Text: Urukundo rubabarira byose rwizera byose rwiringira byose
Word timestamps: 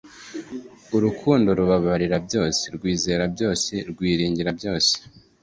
Urukundo 0.95 1.49
rubabarira 1.59 2.17
byose 2.27 2.63
rwizera 2.75 3.23
byose 3.35 3.71
rwiringira 3.89 4.49
byose 4.59 4.93